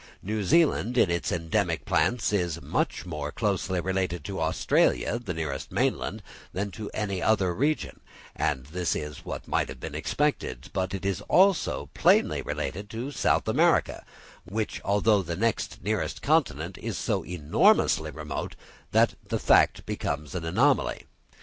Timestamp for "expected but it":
9.93-11.05